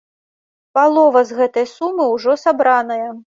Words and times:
Палова 0.79 1.23
з 1.31 1.37
гэтай 1.41 1.67
сумы 1.75 2.09
ўжо 2.15 2.37
сабраная. 2.47 3.07